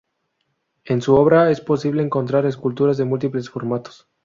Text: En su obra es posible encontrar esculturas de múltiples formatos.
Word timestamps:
En 0.85 1.03
su 1.03 1.13
obra 1.13 1.51
es 1.51 1.61
posible 1.61 2.01
encontrar 2.01 2.47
esculturas 2.47 2.97
de 2.97 3.05
múltiples 3.05 3.51
formatos. 3.51 4.07